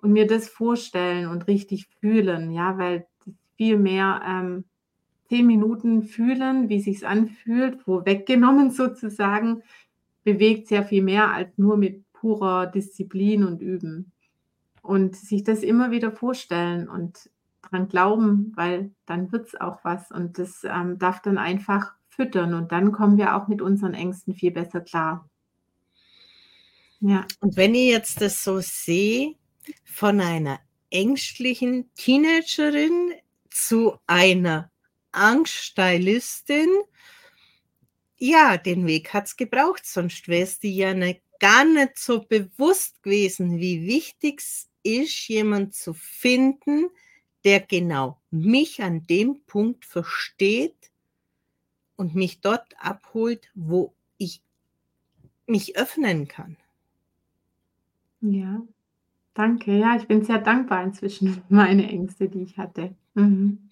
[0.00, 3.06] Und mir das vorstellen und richtig fühlen, ja, weil
[3.56, 4.64] viel mehr ähm,
[5.28, 9.62] zehn Minuten fühlen, wie sich's anfühlt, wo weggenommen sozusagen,
[10.24, 14.12] bewegt sehr viel mehr als nur mit purer Disziplin und Üben.
[14.80, 17.30] Und sich das immer wieder vorstellen und
[17.62, 22.54] dran glauben, weil dann wird es auch was und das ähm, darf dann einfach füttern
[22.54, 25.28] und dann kommen wir auch mit unseren Ängsten viel besser klar.
[27.00, 27.26] Ja.
[27.40, 29.34] Und wenn ich jetzt das so sehe,
[29.84, 30.60] von einer
[30.90, 33.12] ängstlichen Teenagerin
[33.50, 34.70] zu einer
[35.12, 36.68] Angststylistin,
[38.18, 42.20] ja, den Weg hat es gebraucht, sonst wäre es dir ja nicht, gar nicht so
[42.20, 46.88] bewusst gewesen, wie wichtig es ist, jemanden zu finden,
[47.44, 50.90] der genau mich an dem Punkt versteht
[51.96, 54.42] und mich dort abholt, wo ich
[55.46, 56.56] mich öffnen kann.
[58.20, 58.62] Ja,
[59.34, 59.76] danke.
[59.76, 62.94] Ja, ich bin sehr dankbar inzwischen für meine Ängste, die ich hatte.
[63.14, 63.70] Mhm.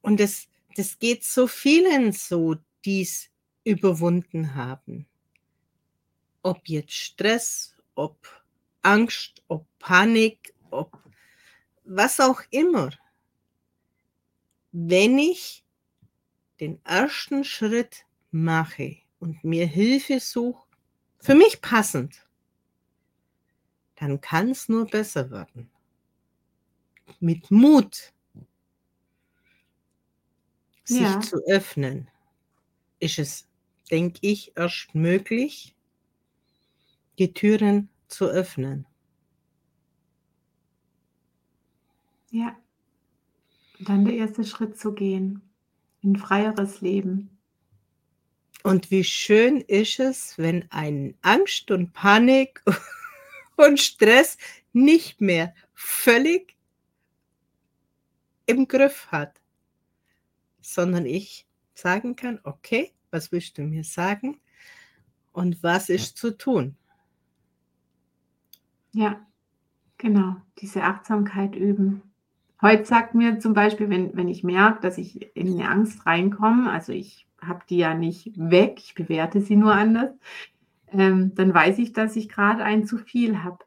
[0.00, 3.30] Und das, das geht so vielen so, die es
[3.64, 5.06] überwunden haben.
[6.42, 8.16] Ob jetzt Stress, ob
[8.82, 10.98] Angst, ob Panik, ob
[11.84, 12.90] was auch immer.
[14.72, 15.64] Wenn ich
[16.60, 20.66] den ersten Schritt mache und mir Hilfe suche,
[21.20, 22.26] für mich passend,
[23.96, 25.70] dann kann es nur besser werden.
[27.20, 28.12] Mit Mut,
[30.84, 31.20] sich ja.
[31.20, 32.10] zu öffnen,
[32.98, 33.46] ist es
[33.92, 35.76] denke ich, erst möglich,
[37.18, 38.86] die Türen zu öffnen.
[42.30, 42.61] Ja.
[43.82, 45.42] Und dann der erste Schritt zu gehen,
[46.02, 47.36] in freieres Leben.
[48.62, 52.62] Und wie schön ist es, wenn ein Angst und Panik
[53.56, 54.38] und Stress
[54.72, 56.56] nicht mehr völlig
[58.46, 59.40] im Griff hat,
[60.60, 64.40] sondern ich sagen kann, okay, was willst du mir sagen
[65.32, 66.76] und was ist zu tun?
[68.92, 69.26] Ja,
[69.98, 72.11] genau, diese Achtsamkeit üben.
[72.62, 76.70] Heute sagt mir zum Beispiel, wenn, wenn ich merke, dass ich in eine Angst reinkomme,
[76.70, 80.12] also ich habe die ja nicht weg, ich bewerte sie nur anders,
[80.92, 83.58] ähm, dann weiß ich, dass ich gerade ein zu viel habe.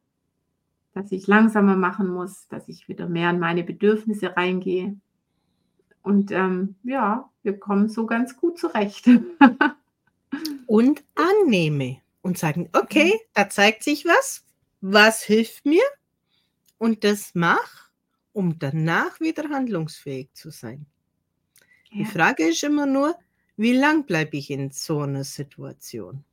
[0.94, 4.96] Dass ich langsamer machen muss, dass ich wieder mehr in meine Bedürfnisse reingehe.
[6.02, 9.10] Und ähm, ja, wir kommen so ganz gut zurecht.
[10.68, 13.20] und annehme und sagen, okay, mhm.
[13.34, 14.46] da zeigt sich was,
[14.80, 15.84] was hilft mir
[16.78, 17.85] und das mach,
[18.36, 20.88] um danach wieder handlungsfähig zu sein.
[21.92, 22.00] Ja.
[22.00, 23.16] Die Frage ist immer nur,
[23.58, 26.26] Wie lang bleibe ich in so einer Situation?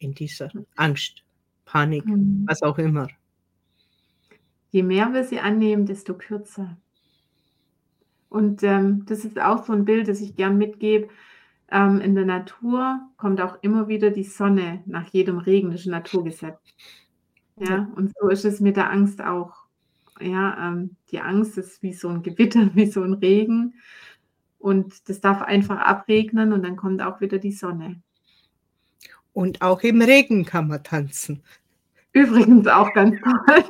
[0.00, 1.24] In dieser Angst,
[1.64, 2.46] Panik, Mhm.
[2.46, 3.08] was auch immer.
[4.72, 6.76] Je mehr wir sie annehmen, desto kürzer.
[8.32, 11.08] Und, ähm, das ist auch so 'n Bild, das ich gern mitgebe.
[11.70, 15.86] Ähm, in der Natur kommt auch immer wieder die Sonne nach jedem Regen, das ist
[15.86, 16.58] 'n Naturgesetz.
[17.58, 19.63] Ja, und so ist es mit der Angst auch.
[20.20, 23.74] Ja, ähm, die Angst ist wie so 'n Gewitter, wie so 'n Regen
[24.58, 28.00] und das darf einfach abregnen und dann kommt auch wieder die Sonne.
[29.34, 31.42] Und auch im Regen kann man tanzen.
[32.12, 33.64] Übrigens auch ganz toll.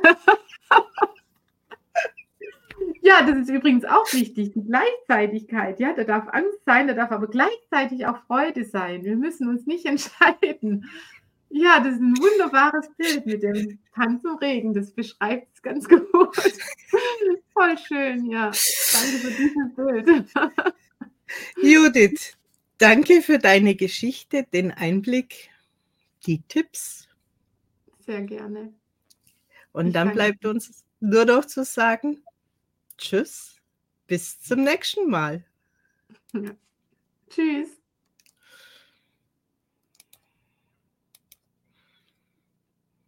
[3.01, 5.93] Ja, das ist übrigens auch wichtig, die Gleichzeitigkeit, ja?
[5.93, 9.03] Da darf Angst sein, da darf aber gleichzeitig auch Freude sein.
[9.03, 10.89] Wir müssen uns nicht entscheiden.
[11.57, 14.73] Ja, das ist 'n wunderbares Bild mit dem Tanz im Regen.
[14.73, 16.35] Das beschreibt's ganz gut.
[17.53, 18.51] Voll schön, ja.
[18.91, 20.27] Danke für dieses Bild.
[21.61, 22.37] Judith,
[22.77, 25.49] danke für deine Geschichte, den Einblick,
[26.27, 27.07] die Tipps.
[27.99, 28.73] Sehr gerne.
[29.73, 30.49] Und Ich dann bleibt dir.
[30.49, 32.23] uns nur noch zu sagen:
[32.97, 33.57] Tschüss,
[34.07, 35.45] bis zum nächsten Mal.
[36.33, 36.55] Ja.
[37.29, 37.69] Tschüss.